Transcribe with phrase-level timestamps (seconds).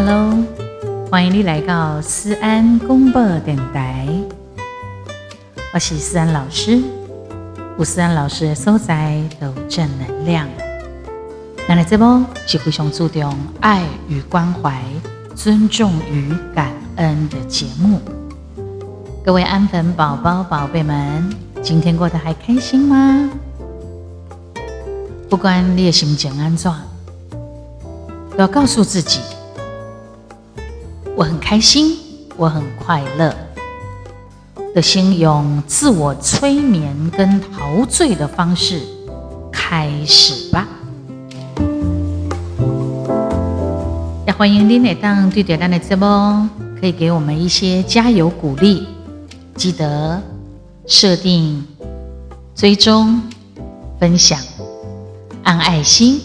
[0.00, 0.32] Hello，
[1.10, 4.06] 欢迎你来到思安公播电台。
[5.74, 6.80] 我是思安老师，
[7.76, 10.46] 有思安老师的所在都正能量。
[11.68, 14.80] 那来这波是非常注重爱与关怀、
[15.34, 18.00] 尊重与感恩的节目。
[19.24, 21.28] 各位安粉宝宝、宝贝们，
[21.60, 23.28] 今天过得还开心吗？
[25.28, 26.72] 不管你的心情安怎，
[28.30, 29.18] 都要告诉自己。
[31.18, 31.98] 我很开心，
[32.36, 33.34] 我很快乐。
[34.72, 38.80] 的心用自我催眠跟陶醉的方式
[39.50, 40.68] 开始吧。
[44.28, 46.48] 也欢迎你来当对点亮的直播，
[46.80, 48.86] 可以给我们一些加油鼓励。
[49.56, 50.22] 记得
[50.86, 51.66] 设定、
[52.54, 53.20] 追踪、
[53.98, 54.38] 分享、
[55.42, 56.20] 按爱心。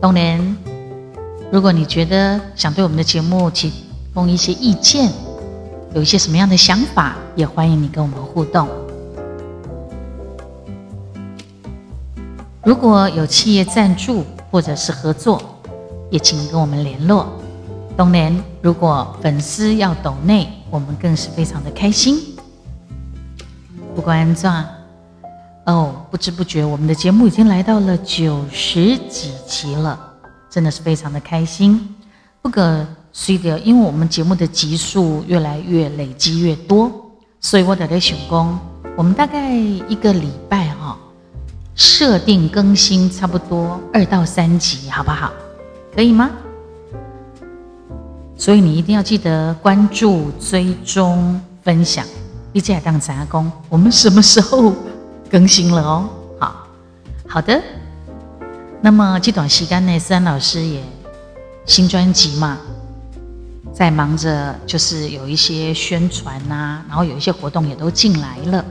[0.00, 0.65] 当然。
[1.52, 3.72] 如果你觉得想对我们的节目提
[4.12, 5.10] 供一些意见，
[5.94, 8.68] 有一些什么样的想法，也欢迎你跟我们互动。
[12.64, 15.40] 如果有企业赞助或者是合作，
[16.10, 17.28] 也请跟我们联络。
[17.96, 22.18] 当然，如果粉丝要抖内，我们更是非常的开心。
[23.94, 24.66] 不管怎样，
[25.66, 30.05] 哦，不知不觉我们的节目已经来到了九十几集了。
[30.56, 31.86] 真的是非常的开心，
[32.40, 36.90] 不可随的，因为我们节目的集数越来越累积越多，
[37.42, 38.58] 所以我在在想工，
[38.96, 40.96] 我们大概一个礼拜哈，
[41.74, 45.30] 设定更新差不多二到三集，好不好？
[45.94, 46.30] 可以吗？
[48.34, 52.02] 所以你一定要记得关注、追踪、分享，
[52.54, 53.52] 一起来当杂工。
[53.68, 54.72] 我们什么时候
[55.30, 56.08] 更新了哦？
[56.40, 56.66] 好
[57.28, 57.62] 好的。
[58.82, 60.80] 那么这段时间呢，思安老师也
[61.64, 62.58] 新专辑嘛，
[63.74, 68.64] 在忙着，就是有一些宣传呐，然后有一些活动也都进来了，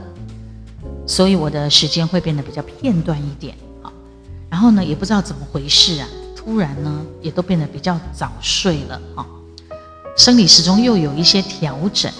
[1.06, 3.92] 所以我的时间会变得比较片段一点啊。
[4.48, 9.26] 然后呢，也不知道怎么回事啊，突然呢，也都变得比较早睡了啊。
[10.16, 12.10] 生理时钟又有一些调整，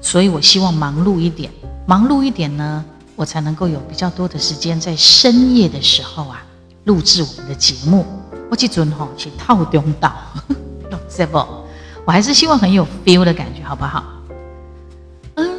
[0.00, 1.50] 所以我希望忙碌一点，
[1.84, 2.84] 忙碌一点呢，
[3.16, 6.44] 我才能够有比较多的时间在深夜的时候啊。
[6.88, 8.06] 录制我们的节目，
[8.50, 10.10] 我这尊吼是套中岛，
[11.06, 11.36] 是不？
[12.06, 14.02] 我还是希望很有 feel 的感觉，好不好？
[15.34, 15.50] 嗯，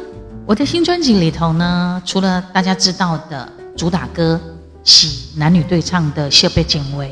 [0.44, 4.40] 我的新专辑里头呢，除了大家知道的主打歌
[4.82, 7.06] 是男女对唱的《设备警卫》，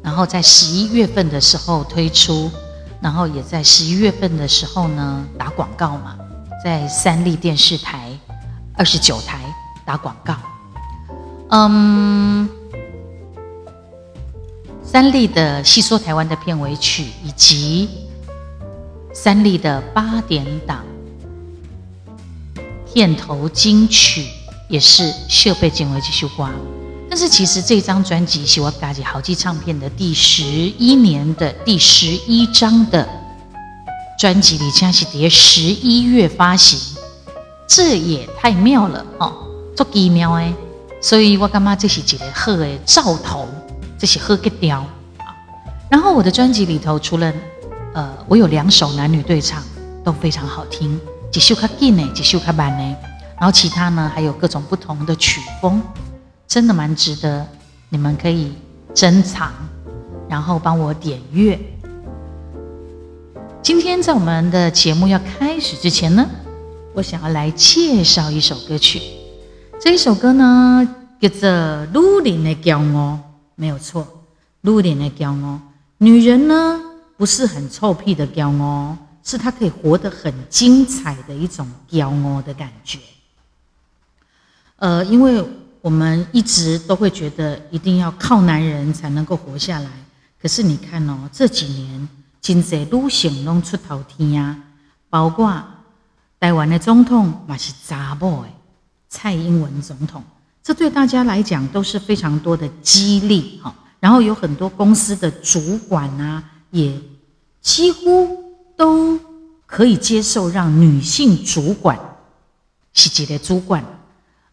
[0.00, 2.48] 然后在十一月份的时候推出，
[3.00, 6.14] 然后也在十一月份的时候呢打广告嘛，
[6.62, 8.16] 在三立电视台
[8.76, 9.40] 二十九台
[9.84, 10.36] 打广告，
[11.48, 12.48] 嗯。
[14.92, 17.88] 三立的《细说台湾》的片尾曲，以及
[19.14, 20.84] 三立的八点档
[22.92, 24.26] 片头金曲，
[24.68, 26.48] 也是设备进为这首歌。
[27.08, 33.08] 但是其实这张专辑是我家己好记唱片的第十一年的第十一张的
[34.18, 36.76] 专辑里，竟是在十一月发行，
[37.68, 39.32] 这也太妙了哦，
[39.76, 40.52] 足奇妙诶！
[41.00, 43.46] 所以我感觉这是一个好的兆头。
[44.00, 44.78] 这些喝个雕
[45.18, 45.36] 啊，
[45.90, 47.30] 然后我的专辑里头除了
[47.92, 49.62] 呃，我有两首男女对唱
[50.02, 50.98] 都非常好听，
[51.30, 52.96] 几首卡紧呢，几首卡慢呢，
[53.38, 55.82] 然后其他呢还有各种不同的曲风，
[56.48, 57.46] 真的蛮值得
[57.90, 58.54] 你们可以
[58.94, 59.52] 珍藏，
[60.30, 61.60] 然后帮我点阅。
[63.60, 66.26] 今天在我们的节目要开始之前呢，
[66.94, 69.02] 我想要来介绍一首歌曲，
[69.78, 70.88] 这一首歌呢
[71.20, 71.48] 叫做
[71.92, 73.18] 《鲁林的骄傲》。
[73.60, 74.24] 没有错，
[74.62, 75.60] 露脸的骄傲。
[75.98, 76.80] 女人呢，
[77.18, 82.98] 不是很臭屁的骄傲，是她可以活得很精彩的一种骄傲的感觉。
[84.76, 85.44] 呃，因为
[85.82, 89.90] 我们一直都会觉得一定要靠男人才能够活下来。
[90.40, 92.08] 可是你看哦，这几年
[92.40, 94.56] 经济路线拢出头天呀，
[95.10, 95.62] 包括
[96.40, 98.54] 台湾的总统嘛是查某诶，
[99.10, 100.24] 蔡英文总统。
[100.62, 106.94] 这对大家来讲都是非常多的激励哈，然后有很多公司的主管啊，也
[107.62, 108.44] 几乎
[108.76, 109.18] 都
[109.66, 111.98] 可以接受让女性主管
[112.92, 113.82] 是级的主管，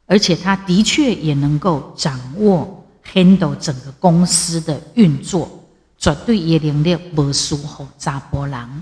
[0.06, 5.68] 而且他的确也能够掌握 handle 整个公司的运作，
[5.98, 8.82] 绝对也能力不输后扎波郎。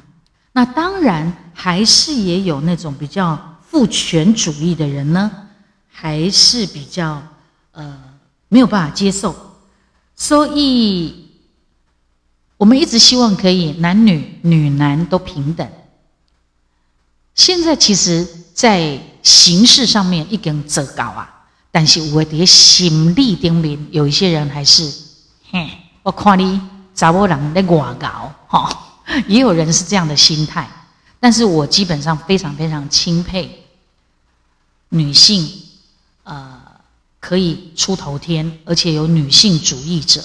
[0.51, 5.31] 那当然还是也有那种比较父权主义的人呢。
[5.97, 7.23] 还是比较
[7.71, 7.97] 呃
[8.49, 9.33] 没有办法接受，
[10.13, 11.29] 所以
[12.57, 15.65] 我们一直希望可以男女女男都平等。
[17.33, 24.91] 现在其实，在形式上面一根折高啊，但是我的心理顶面有一些人还是，
[25.49, 25.69] 嘿，
[26.03, 26.59] 我看你
[26.93, 30.69] 查某人在外搞，哈，也有人是这样的心态。
[31.21, 33.65] 但是我基本上非常非常钦佩
[34.89, 35.49] 女性，
[37.27, 40.21] 可以出头天，而且有女性主义者。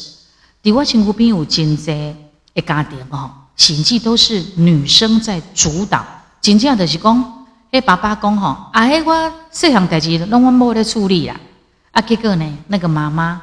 [0.63, 2.15] 伫我亲戚边有真济
[2.53, 6.05] 一家庭吼，甚至都是女生在主导。
[6.43, 11.41] 真正就是讲，迄爸爸讲吼，啊，迄我细项代志拢我某咧处理啦。
[11.93, 13.41] 啊，结果呢，那个妈妈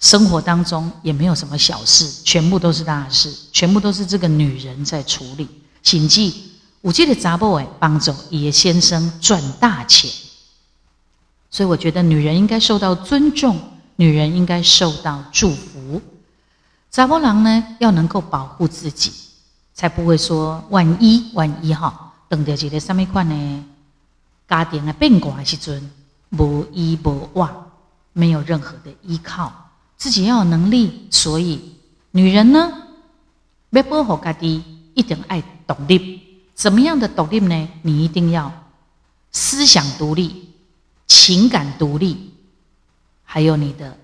[0.00, 5.46] 生活当中也没有什么小事，全部都是大事，全部都是这个女人在处理。
[5.84, 6.32] 甚至
[6.82, 10.10] 有这个查某诶帮助伊先生赚大钱。
[11.56, 13.58] 所以我觉得女人应该受到尊重。
[13.98, 16.02] 女人应该受到祝福，
[16.90, 19.10] 查波郎呢要能够保护自己，
[19.72, 23.64] 才不会说万一万一哈，等到一个什么款呢？
[24.46, 25.90] 家庭的变卦时阵，
[26.36, 27.50] 无依无望，
[28.12, 29.50] 没有任何的依靠，
[29.96, 31.08] 自己要有能力。
[31.10, 31.74] 所以
[32.10, 32.70] 女人呢，
[33.70, 34.62] 要保护家己，
[34.92, 36.20] 一定爱独立。
[36.54, 37.68] 怎么样的独立呢？
[37.80, 38.52] 你一定要
[39.32, 40.45] 思想独立，
[41.06, 42.32] 情感独立。
[43.24, 43.96] 还有你的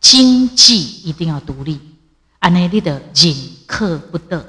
[0.00, 1.78] 经济一定要独立，
[2.38, 3.34] 安内利的忍
[3.66, 4.44] 克不得，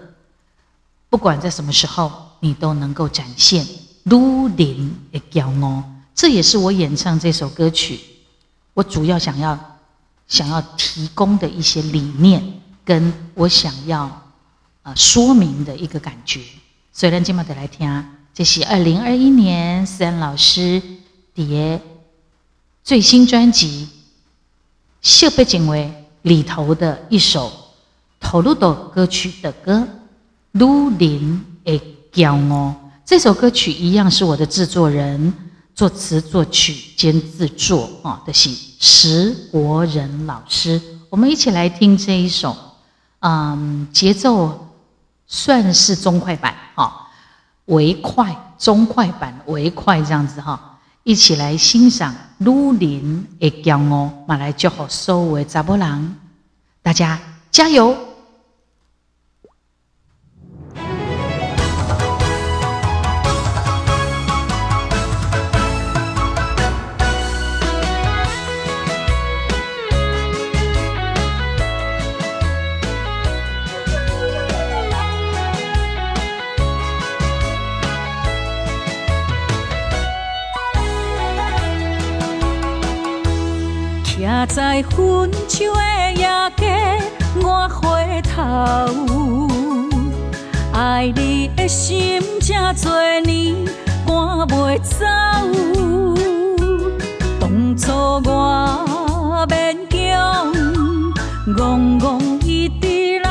[1.10, 3.68] 不管在什么时候，你都能够展现
[4.04, 5.84] 如林的骄傲。
[6.16, 8.00] 这也是我演唱这首歌曲，
[8.74, 9.78] 我主要想要
[10.28, 14.04] 想要提供的一些理念，跟我想要
[14.84, 16.42] 啊说明的一个感觉。
[16.94, 20.82] 所以，咱今麦得来听，这是二零二一年思安老师
[21.34, 21.82] 碟。
[22.84, 23.88] 最新专辑
[25.08, 25.84] 《秀背景》为》
[26.24, 27.52] 里头的一首
[28.20, 29.78] 投入的歌曲的歌
[30.52, 31.80] 《如林的
[32.12, 32.70] 骄傲》，
[33.06, 35.32] 这首歌曲一样是我的制作人
[35.76, 38.50] 作词作曲兼制作啊的是
[38.80, 40.82] 石国仁老师。
[41.10, 42.56] 我们一起来听这一首，
[43.20, 44.74] 嗯，节奏
[45.28, 47.08] 算是中快板哈，
[47.66, 50.71] 为快中快板为快这样子哈。
[51.04, 56.16] 一起来欣赏《鲁林的骄傲》，马来祝福所有的查波人，
[56.84, 57.20] 大家
[57.50, 57.98] 加油！
[91.72, 92.54] 心这
[92.84, 92.92] 多
[93.22, 93.56] 年
[94.06, 94.14] 赶
[94.50, 95.06] 袂走。
[97.40, 97.94] 当初
[98.30, 100.52] 我勉强，
[101.56, 103.30] 戆戆一直留，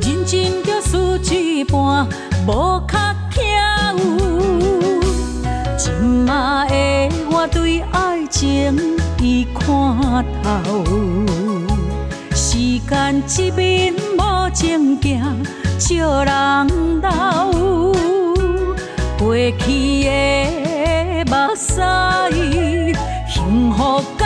[0.00, 2.08] 认真着输一半，
[2.48, 2.98] 无较
[3.30, 3.38] 巧。
[5.78, 6.32] 今仔
[6.68, 6.72] 的
[7.30, 8.98] 我对爱情。
[9.24, 10.84] 已看透，
[12.34, 15.46] 时间一面无情行，
[15.82, 16.30] 笑人
[17.00, 17.50] 老。
[19.18, 21.82] 过去的目屎，
[23.28, 24.21] 幸福。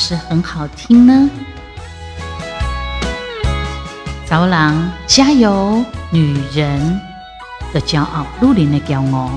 [0.00, 1.28] 是很好听呢，
[4.24, 5.84] 早郎加油！
[6.10, 6.98] 女人
[7.74, 9.30] 的骄傲，女人的骄傲。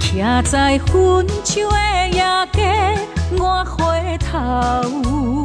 [0.00, 2.96] 徛在分手的夜街，
[3.36, 5.44] 我回头，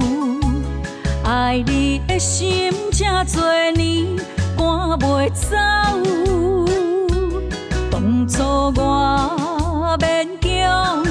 [1.28, 3.04] 爱你的心这
[3.34, 4.16] 多年
[4.56, 4.66] 赶
[5.00, 5.58] 袂走。
[7.90, 8.44] 当初
[8.80, 11.04] 我勉强。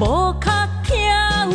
[0.00, 0.48] 无较
[0.84, 1.50] 强，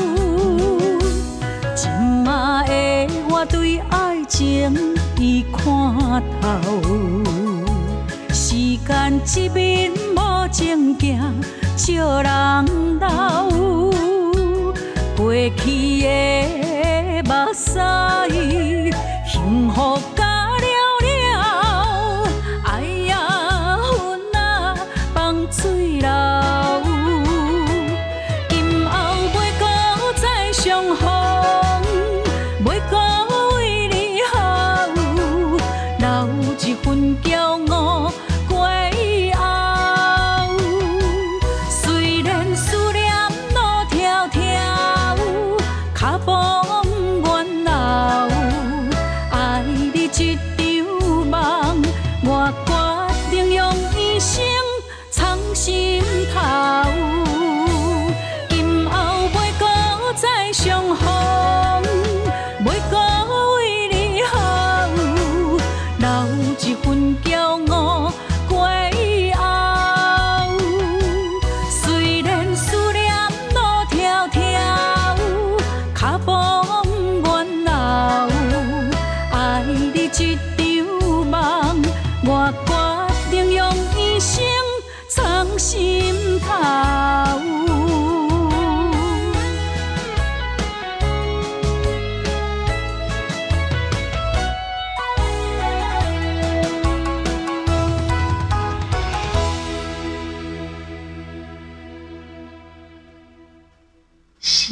[1.73, 2.29] 今仔
[2.67, 4.75] 的我对爱情
[5.17, 6.43] 已看透。
[8.33, 11.33] 时间一面无情行，
[11.77, 13.47] 笑人老，
[15.15, 17.79] 过去的目屎，
[19.25, 20.12] 幸福。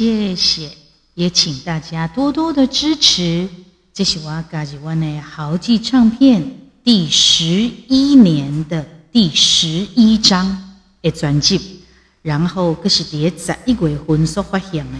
[0.02, 0.68] 谢谢，
[1.14, 3.48] 也请大家多多的支持。
[3.94, 6.42] 这是我家己湾的豪记唱片
[6.82, 7.44] 第十
[7.86, 11.82] 一年的第十一张的专辑，
[12.20, 14.98] 然后这是第十一月份所发行的，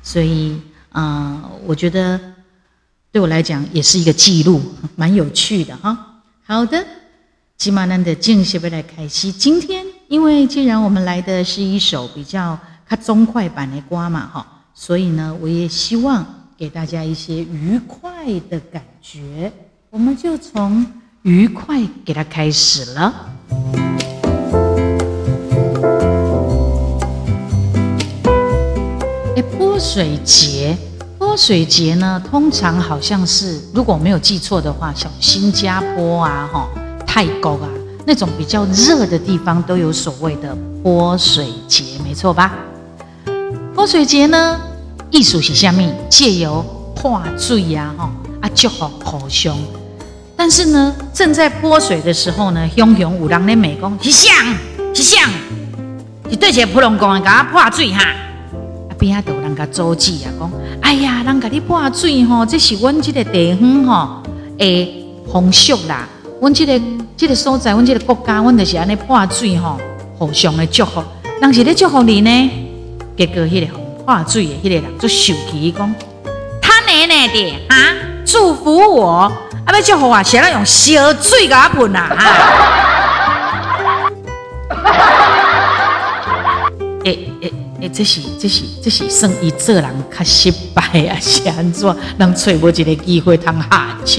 [0.00, 0.56] 所以
[0.90, 2.20] 啊，我觉得
[3.10, 4.62] 对我来讲也是一个记录，
[4.94, 6.22] 蛮有趣的哈。
[6.44, 6.86] 好的，
[7.58, 9.32] 吉玛兰的静息要来开始。
[9.32, 12.56] 今天，因为既然我们来的是一首比较。
[12.88, 16.24] 它中快版的刮嘛，哈，所以呢，我也希望
[16.56, 19.52] 给大家一些愉快的感觉。
[19.90, 20.86] 我们就从
[21.22, 23.12] 愉快给它开始了。
[29.34, 30.76] 哎，泼水节，
[31.18, 36.68] 泼水节呢，通常好像是，如果没有记错的话，像新加坡啊，哈，
[37.04, 37.68] 泰国啊，
[38.06, 42.54] 那种比较热的地方都有所谓的泼水节，没错吧？
[43.76, 44.58] 泼水节呢，
[45.10, 46.64] 艺术是下面借由
[46.94, 48.08] 泼水呀，吼
[48.40, 49.54] 啊祝福互相。
[50.34, 54.30] 但是呢，正在泼水的时候呢，汹汹有人咧美讲是谁？
[54.94, 55.18] 是谁？
[56.30, 58.02] 是对一个普通工人甲我泼水哈？
[58.88, 64.22] 啊边啊有人甲阻止啊，讲哎呀，人甲你泼水吼，这是阮这个地方吼
[64.56, 66.08] 诶风俗啦。
[66.40, 66.80] 阮这个
[67.14, 69.78] 这个所在，阮这个国家，阮就是安尼泼水吼，
[70.18, 71.04] 互相的祝福。
[71.42, 72.62] 人是咧祝福你呢？
[73.16, 73.72] 结果，迄个
[74.04, 75.94] 画水的迄个人就生气讲
[76.60, 77.94] ：“他奶奶的啊，
[78.26, 79.32] 祝福我，
[79.64, 82.10] 啊要祝福我，谁来用烧水甲我喷啊？”
[87.04, 91.96] 诶诶诶，这是这是这是算伊做人较失败啊，是安怎？
[92.18, 94.18] 人找无一个机会通下手。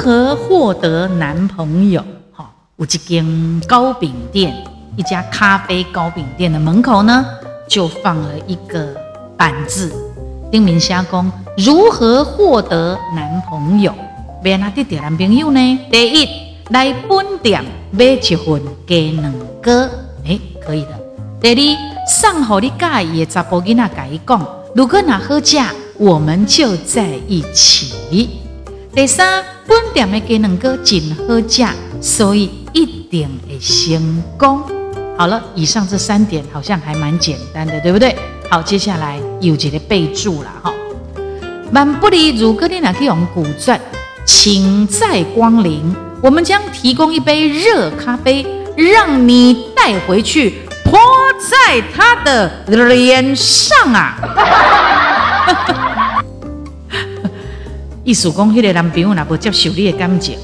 [0.00, 2.02] 何获得男朋友？
[2.32, 4.64] 哈，有一间糕饼店，
[4.96, 7.22] 一家咖啡糕饼店的门口呢，
[7.68, 8.96] 就放了一个
[9.36, 9.92] 板子，
[10.50, 13.94] 丁明虾公如何获得男朋友？
[14.42, 15.78] 要哪得男朋友呢？
[15.92, 16.26] 第一，
[16.70, 19.70] 来本店买一份鸡卵糕，
[20.26, 20.98] 哎，可以的。
[21.42, 28.39] 第二，上好你介意的查甫囡仔甲伊讲，如果哪好价，我们就在一起。
[28.92, 31.64] 第三，本店的鸡卵糕真好食，
[32.02, 34.60] 所以一定会成功。
[35.16, 38.16] 好了，以上这三点好像还蛮简单的，对不对？
[38.50, 40.74] 好，接下来有几个备注了哈。
[41.72, 43.80] 万不离，如果你哪去用古钻，
[44.26, 48.44] 请再光临，我们将提供一杯热咖啡，
[48.76, 50.98] 让你带回去泼
[51.38, 54.16] 在他的脸上啊！
[58.02, 60.38] 意思讲，迄个男朋友若无接受你的感情，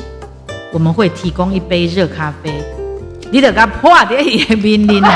[0.72, 2.62] 我们会提供一杯热咖啡，
[3.32, 5.10] 你得甲破在伊的面面啊！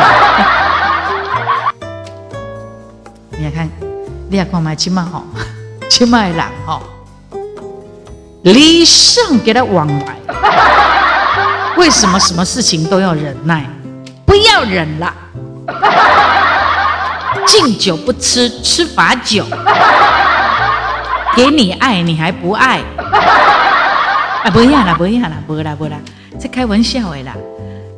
[3.37, 3.69] 你来看，
[4.31, 5.23] 你来看买起码吼，
[5.91, 6.83] 起码人吼，
[8.43, 10.17] 礼尚给他往来，
[11.77, 13.69] 为什么什么事情都要忍耐？
[14.25, 15.13] 不要忍了，
[17.47, 19.45] 敬酒不吃吃罚酒。
[21.37, 22.81] 给你爱你还不爱？
[24.43, 25.99] 啊，不要啦，不要啦，不啦，不啦，
[26.39, 27.37] 这开玩笑的啦。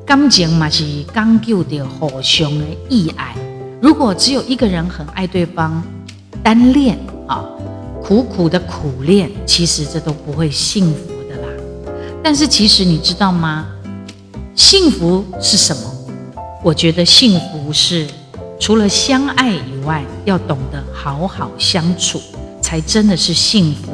[0.05, 0.85] 感情嘛是
[1.15, 3.35] 讲究的互相的意爱。
[3.81, 5.83] 如果只有一个人很爱对方，
[6.43, 7.45] 单恋啊，
[8.03, 11.49] 苦苦的苦恋，其实这都不会幸福的啦。
[12.23, 13.67] 但是其实你知道吗？
[14.55, 15.83] 幸福是什么？
[16.63, 18.07] 我觉得幸福是
[18.61, 22.21] 除了相爱以外，要懂得好好相处，
[22.73, 23.93] 才真的是幸福。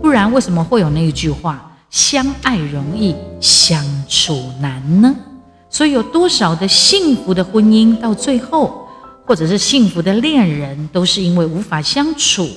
[0.00, 5.14] 不然为什么会有那一句话“相爱容易相处难”呢？
[5.68, 8.88] 所以有多少的幸福的婚姻到最后，
[9.26, 12.48] 或者是幸福的恋人，都是因为无法相处，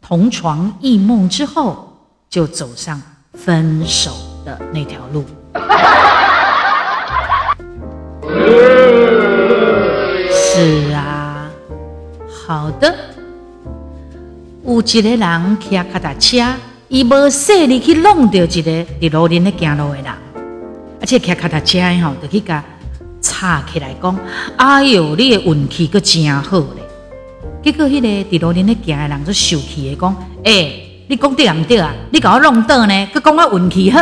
[0.00, 1.92] 同床异梦之后，
[2.30, 2.98] 就走上
[3.34, 4.12] 分手
[4.46, 5.26] 的那条路。
[10.32, 11.50] 是啊，
[12.46, 13.05] 好的。
[14.66, 16.44] 有一个人骑脚踏车，
[16.88, 20.06] 伊无细力去弄到一个伫路边咧行路的人，
[21.00, 22.64] 而且骑脚踏车吼，就去甲
[23.22, 24.18] 插起来讲
[24.58, 26.82] ：“哎哟，你的运气阁真好咧！”
[27.62, 31.94] 结果迄个伫路边咧行的人就受气的讲：“诶，你讲对毋对啊？
[32.10, 33.08] 你甲我弄倒呢？
[33.14, 34.00] 阁讲我运气好？”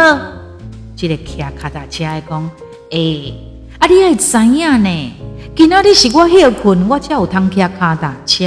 [0.97, 2.51] 即个骑脚踏车的讲
[2.91, 3.35] ：“诶，
[3.79, 5.13] 啊，你爱知影呢？
[5.55, 8.47] 今仔日是我休困，我才有通骑脚踏车。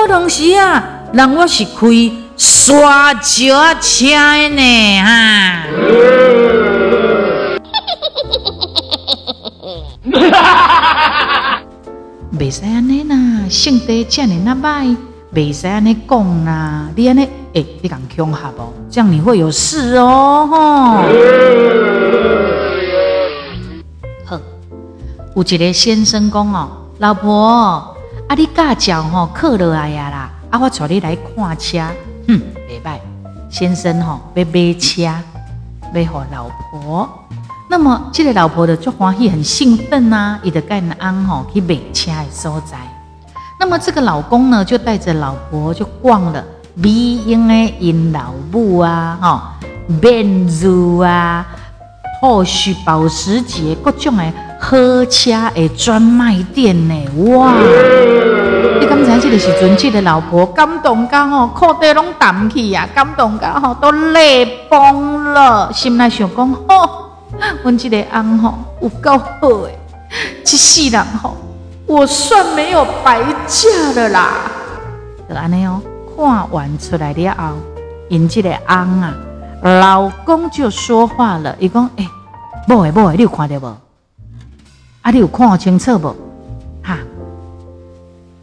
[0.00, 1.86] 好同时啊，人我是开
[2.34, 5.66] 刷脚车的呢，哈！
[12.32, 14.96] 袂使安尼啦，性地这样那歹，
[15.34, 16.88] 袂使安尼讲啦。
[16.96, 18.72] 你安尼，诶，你敢恐吓不？
[18.90, 20.56] 这样你会有事哦，吼。
[24.24, 24.40] 好，
[25.36, 27.94] 有一个先生讲哦，老婆，
[28.30, 31.80] 啊，你驾照吼考落来呀啦，啊，我带你来看车，
[32.28, 33.00] 哼，袂歹。
[33.50, 37.26] 先生吼要买车，要互老婆。
[37.68, 42.76] 那么，这个老婆的就欢喜，很兴奋呐，伊就跟安吼去买车的所在。
[43.58, 49.58] 那么，这个老公呢，就带着老婆就逛了美英的因老母啊，哈，
[50.00, 50.68] 奔驰
[51.02, 51.44] 啊，
[52.20, 54.24] 或许保时捷各种的
[54.60, 57.54] 好车的专卖店呢，哇！
[58.78, 67.06] 你刚才这个时阵，这个老婆感动到吼，裤底拢澹去呀，感动到吼都泪崩了，心内想讲吼。
[67.62, 69.78] 阮这个翁吼有够好诶，
[70.44, 71.34] 一世人吼，
[71.86, 74.28] 我算没有白嫁的啦。
[75.26, 75.80] 就安尼哦，
[76.14, 77.54] 看完出来了后，
[78.10, 79.14] 因这个翁啊，
[79.62, 82.08] 老公就说话了，伊讲诶，
[82.66, 83.76] 某诶某诶，你有看到无？
[85.02, 86.16] 啊，你有看清楚无？
[86.82, 86.96] 哈，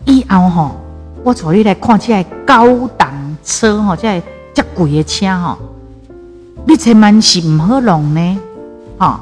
[0.06, 0.76] 以后吼，
[1.24, 3.10] 我带你来看这高档
[3.44, 4.22] 车吼，这
[4.54, 5.58] 这贵的车吼，
[6.66, 8.40] 你千万是唔好弄呢。
[9.00, 9.20] 哈，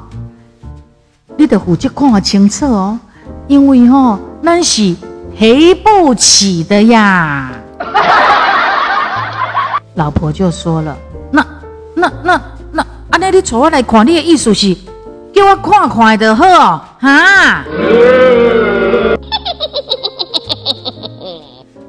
[1.38, 3.00] 你得负责看清楚哦，
[3.48, 4.94] 因为吼，咱是
[5.38, 7.52] 赔不起的呀。
[9.96, 10.98] 老婆就说了，
[12.06, 12.42] 那那
[12.74, 14.76] 那那，安尼你带我来看，你的意思是
[15.34, 17.64] 叫我看看就好哦，哈？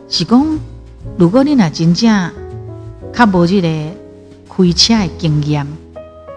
[0.09, 0.59] 是讲，
[1.19, 2.31] 如果你若真正
[3.13, 3.69] 较无这个
[4.49, 5.67] 开车的经验。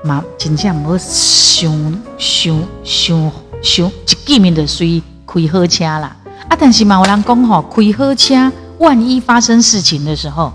[0.01, 1.69] 嘛，真正无想
[2.17, 3.91] 想想想一
[4.25, 6.15] 见面就随开好车啦。
[6.47, 10.53] 啊，但是嘛，有人讲吼，开好车，万一发生事情的时候，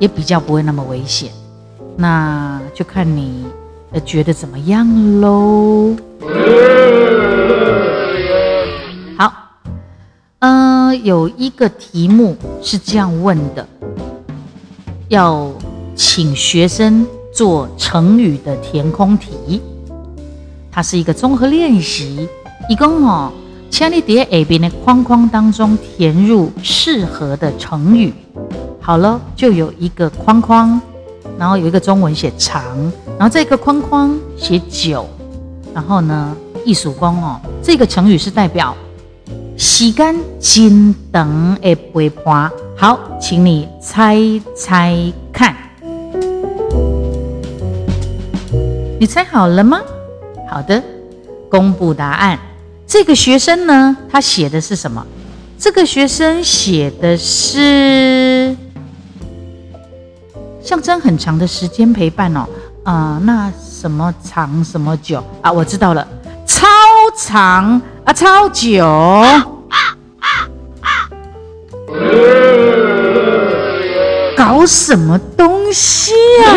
[0.00, 1.30] 也比较不会那么危险。
[2.00, 3.44] 那就看你
[4.04, 5.96] 觉得怎么样喽。
[9.18, 9.32] 好，
[10.38, 13.66] 嗯，有一个题目是这样问的，
[15.08, 15.52] 要
[15.96, 17.04] 请学生。
[17.30, 19.62] 做成语的填空题，
[20.72, 22.28] 它是一个综合练习。
[22.68, 23.30] 一共哦，
[23.70, 28.12] 千里蝶 A 边的框框当中填入适合的成语。
[28.80, 30.80] 好了，就有一个框框，
[31.38, 32.62] 然后有一个中文写长，
[33.16, 35.08] 然后这个框框写久，
[35.72, 38.76] 然后呢，艺术工哦，这个成语是代表
[39.56, 42.50] 时间真长的陪伴。
[42.76, 44.18] 好，请你猜
[44.54, 44.96] 猜
[45.32, 45.54] 看。
[49.00, 49.80] 你猜好了吗？
[50.50, 50.82] 好的，
[51.48, 52.38] 公布答案。
[52.84, 55.06] 这个学生呢，他写的是什么？
[55.56, 58.37] 这个学生写的是
[60.68, 62.44] 象征很长的时间陪伴哦。
[62.84, 65.50] 啊，那什么长什么久啊？
[65.50, 66.06] 我知道了，
[66.46, 66.66] 超
[67.16, 68.84] 长啊，超久。
[74.36, 76.12] 搞什么东西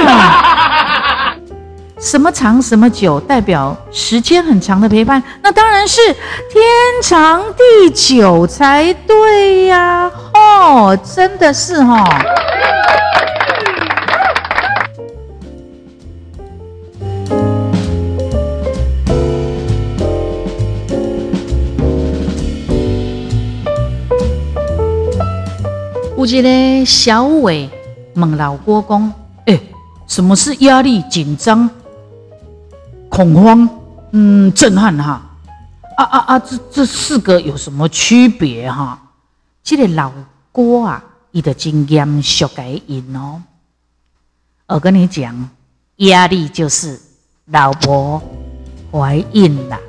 [0.10, 1.34] 啊？
[1.98, 6.62] 什么长什么久，代表时间很长的陪伴，那当然是天
[7.02, 10.12] 长地久才对呀！
[10.34, 12.06] 哦，真的是哦。
[26.22, 27.68] 有一个小伟
[28.14, 29.12] 问老郭公
[29.48, 29.60] ：“哎，
[30.06, 31.68] 什么是压力、紧张、
[33.10, 33.68] 恐慌？
[34.12, 35.20] 嗯，震撼哈？
[35.98, 36.40] 啊啊啊！
[36.40, 39.02] 这这四个有什么区别哈？”
[39.64, 40.12] 这个老
[40.52, 43.42] 郭啊，伊的经验学给因哦。
[44.68, 45.50] 我跟你讲，
[45.98, 47.02] 压力就是
[47.46, 48.22] 老婆
[48.92, 49.80] 怀孕了，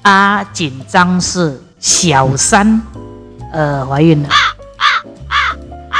[0.00, 1.62] 啊，紧张是。
[1.78, 2.80] 小三，
[3.52, 4.28] 呃，怀孕了。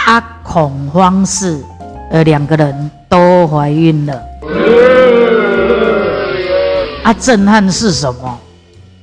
[0.07, 1.63] 啊，恐慌是，
[2.11, 4.23] 呃，两个人都怀孕了。
[7.05, 8.39] 啊，震撼是什么？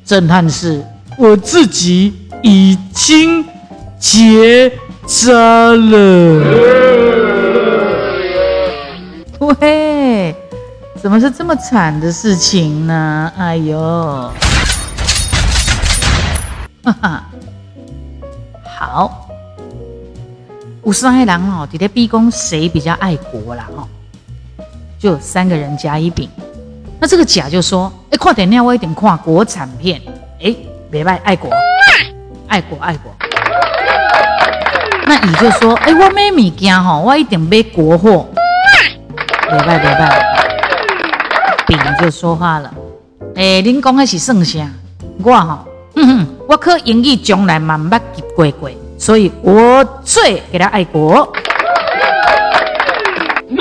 [0.04, 0.84] 震撼是
[1.18, 3.46] 我自己已经
[4.00, 4.72] 结
[5.06, 5.32] 扎
[5.74, 6.44] 了。
[9.40, 10.36] 喂，
[11.02, 13.32] 怎么是这么惨的事情呢？
[13.38, 14.32] 哎呦！
[16.86, 17.24] 哈哈，
[18.78, 19.28] 好，
[20.84, 23.68] 五十万人哦，底下逼宫谁比较爱国啦？
[23.76, 23.88] 哦，
[25.00, 26.30] 就三个人甲乙丙。
[27.00, 30.00] 那这个甲就说：“哎，快点，我一点看国产片。
[30.40, 30.56] 哎，
[30.92, 31.50] 别拜爱国，
[32.48, 33.12] 爱国，爱国。”
[35.08, 38.28] 那乙就说：“哎，我买物件吼，我一定买国货。
[39.50, 40.24] 别拜，别拜。”
[41.66, 42.72] 丙就说话了
[43.36, 44.70] ：“哎，您讲的是剩下，
[45.24, 51.28] 我哈。”哼哼，我可英语从来嘛捌及过过，所以我最给他爱国。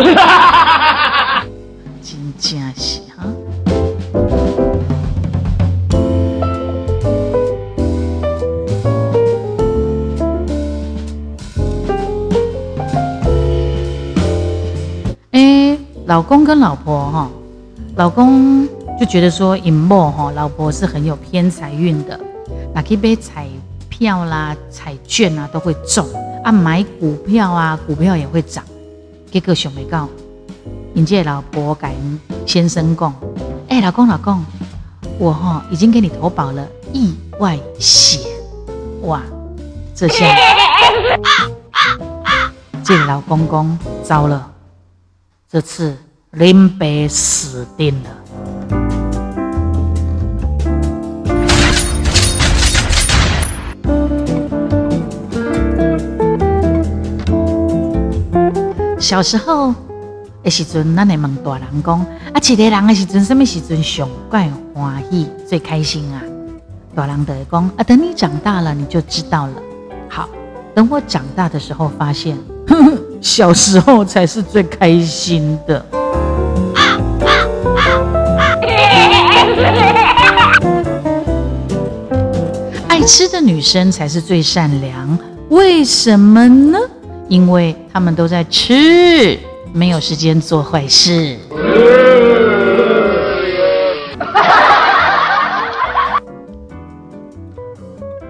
[2.02, 3.24] 真正是哈。
[15.32, 17.30] 哎，老公跟老婆哈，
[17.96, 18.68] 老公。
[18.96, 22.16] 就觉得说，尹某哈老婆是很有偏财运的，
[22.74, 23.46] 那去买彩
[23.88, 26.04] 票啦、彩券啊都会中
[26.42, 28.64] 啊，买股票啊，股票也会涨。
[29.30, 30.08] 结果想没到，
[30.94, 31.90] 尹介老婆跟
[32.44, 33.14] 先生讲
[33.70, 34.44] ：“哎，老公老公，
[35.18, 38.20] 我哈已经给你投保了意外险，
[39.02, 39.22] 哇，
[39.94, 40.24] 这下
[42.84, 44.52] 这老公公糟了，
[45.48, 45.96] 这次
[46.32, 48.10] 林北死定了。”
[59.14, 59.72] 小时候
[60.42, 66.20] 的时阵，咱会问大人讲：啊，一个人的时阵，什么时阵上怪欢喜、最开心啊？
[66.96, 69.52] 大人就会讲：啊，等你长大了，你就知道了。
[70.08, 70.28] 好，
[70.74, 72.36] 等我长大的时候，发现
[73.22, 75.86] 小时候才是最开心的。
[82.88, 85.16] 爱吃的女生才是最善良，
[85.50, 86.80] 为什么呢？
[87.28, 89.38] 因为他们都在吃，
[89.72, 91.38] 没有时间做坏事。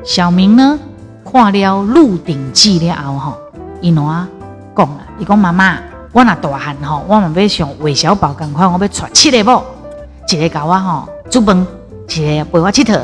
[0.04, 0.78] 小明呢，
[1.24, 3.38] 看了《鹿鼎记》了后，吼，
[3.80, 4.28] 伊喏啊
[4.76, 5.78] 讲了，伊讲妈妈，
[6.12, 9.64] 我那大汉吼，我嘛要像韦小宝咁快，我要娶七个某，
[10.30, 11.66] 一个教我吼煮饭，
[12.09, 13.00] 一个陪我佚佗，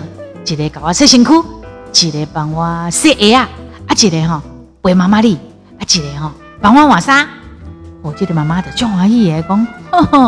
[0.47, 1.33] 一个教我洗身躯，
[2.07, 3.49] 一个帮我洗鞋啊，
[3.89, 4.41] 啊一个吼
[4.83, 5.37] 陪妈妈哩。
[5.81, 7.27] 啊，一个吼帮我换衫，
[8.03, 10.19] 我记得妈妈的就欢喜诶，讲，呵呵，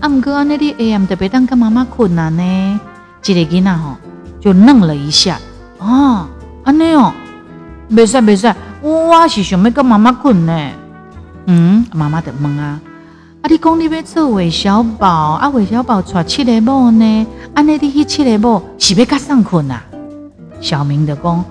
[0.00, 2.80] 啊，毋过安尼你 AM 特别当跟妈妈困难呢，
[3.24, 3.96] 一个囡仔吼
[4.40, 5.38] 就愣了一下，
[5.78, 6.26] 哦，
[6.64, 7.12] 安尼哦，
[7.90, 10.70] 袂使袂使，我是想要跟妈妈困呢，
[11.46, 12.80] 嗯，妈妈的问啊，
[13.42, 19.82] 啊，你讲你要做韦小宝，啊，韦小宝娶七个某呢，安尼你去七个某是要甲上困啊？
[20.60, 21.44] 小明的讲。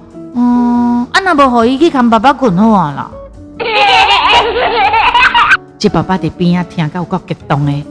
[0.99, 3.09] 哦，啊那无互伊去看爸爸困好啊啦。
[5.77, 7.85] 即爸爸伫边啊听到有够激动诶，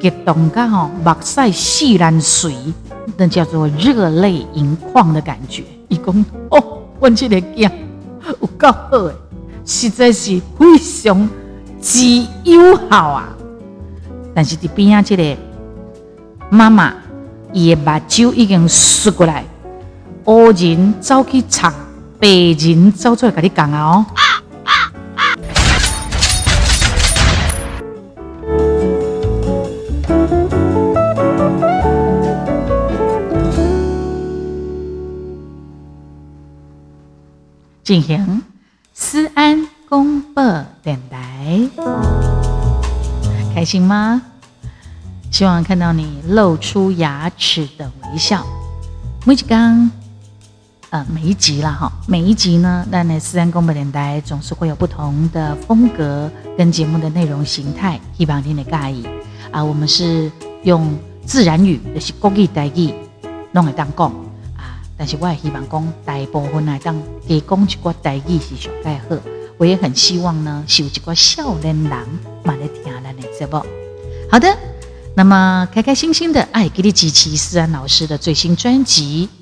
[0.00, 2.54] 激动到吼目屎潸然水，
[3.16, 5.64] 那叫做热泪盈眶的感觉。
[5.88, 6.62] 伊讲哦，
[7.00, 7.70] 阮即个囝
[8.40, 9.12] 有够好诶，
[9.64, 11.28] 实在是非常
[11.80, 13.28] 之友好啊！
[14.34, 15.36] 但是伫边啊，即个
[16.48, 16.94] 妈妈
[17.52, 19.44] 伊诶目睭已经湿过来，
[20.24, 21.74] 黑人走去插，
[22.22, 24.06] 白人走出来跟你讲啊哦。
[37.82, 38.40] 进行
[38.94, 41.68] 思安公播电台，
[43.52, 44.22] 开心吗？
[45.32, 48.46] 希望看到你露出牙齿的微笑。
[49.24, 49.90] 每一刚，
[50.92, 59.06] 呃，每一集啦哈，每一集呢，那那思安公播电台总是会有不同的风格跟节目的内容形态，希望您能介意
[59.50, 59.64] 啊。
[59.64, 60.30] 我们是
[60.64, 62.92] 用自然语，就是国语台语，
[63.52, 64.10] 弄来当讲
[64.54, 64.84] 啊。
[64.98, 66.94] 但是我也希望讲大部分来当
[67.26, 69.16] 给讲一个代语是上盖好，
[69.56, 71.90] 我也很希望呢，是有一个少年人
[72.44, 73.64] 嘛来听咱的节目。
[74.30, 74.54] 好的，
[75.16, 79.26] 那么开开心心的爱给你支持思安老师的最新专辑《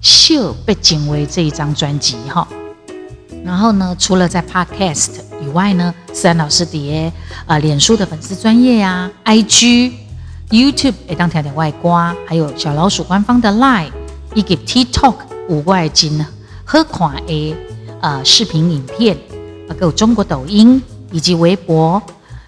[0.00, 2.46] 秀被敬为》这一张专辑哈。
[3.44, 7.12] 然后呢，除了在 Podcast 以外呢，思安老师的
[7.46, 9.92] 啊脸书的粉丝专业呀，IG、
[10.50, 13.90] YouTube 也当调点外挂，还有小老鼠官方的 Line。
[14.34, 15.14] 以及 TikTok
[15.48, 16.26] 五外金呢，
[16.62, 17.56] 和款 A
[18.02, 19.16] 呃视频影片，
[19.68, 20.80] 啊，有中国抖音
[21.10, 22.00] 以及微博，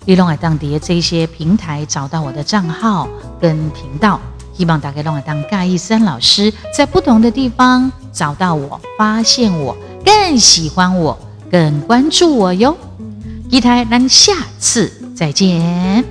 [0.04, 3.08] 利用海当碟这些平台找到我的账号
[3.40, 4.20] 跟频道，
[4.60, 11.18] 希望大家都能当盖伊森老师在不同的地方找到我，发现我，更喜欢我，
[11.50, 12.76] 更关注我哟。
[13.48, 16.04] 一台，咱下次再见。